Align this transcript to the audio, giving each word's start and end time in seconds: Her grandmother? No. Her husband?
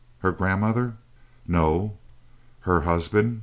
Her 0.21 0.31
grandmother? 0.31 0.95
No. 1.47 1.95
Her 2.61 2.81
husband? 2.81 3.39